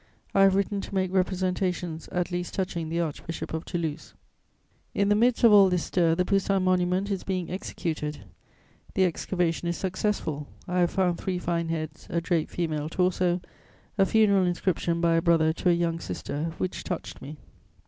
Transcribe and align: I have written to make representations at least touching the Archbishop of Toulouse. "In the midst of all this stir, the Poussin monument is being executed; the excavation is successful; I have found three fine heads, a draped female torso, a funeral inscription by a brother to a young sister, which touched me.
I 0.33 0.41
have 0.41 0.55
written 0.55 0.81
to 0.81 0.95
make 0.95 1.13
representations 1.13 2.07
at 2.11 2.31
least 2.31 2.55
touching 2.55 2.89
the 2.89 2.99
Archbishop 2.99 3.53
of 3.53 3.65
Toulouse. 3.65 4.15
"In 4.95 5.09
the 5.09 5.15
midst 5.15 5.43
of 5.43 5.53
all 5.53 5.69
this 5.69 5.83
stir, 5.83 6.15
the 6.15 6.25
Poussin 6.25 6.63
monument 6.63 7.11
is 7.11 7.23
being 7.23 7.51
executed; 7.51 8.21
the 8.95 9.05
excavation 9.05 9.67
is 9.67 9.77
successful; 9.77 10.47
I 10.67 10.79
have 10.79 10.89
found 10.89 11.19
three 11.19 11.37
fine 11.37 11.69
heads, 11.69 12.07
a 12.09 12.19
draped 12.19 12.49
female 12.49 12.89
torso, 12.89 13.41
a 13.95 14.07
funeral 14.07 14.47
inscription 14.47 15.01
by 15.01 15.17
a 15.17 15.21
brother 15.21 15.53
to 15.53 15.69
a 15.69 15.71
young 15.73 15.99
sister, 15.99 16.45
which 16.57 16.83
touched 16.83 17.21
me. 17.21 17.37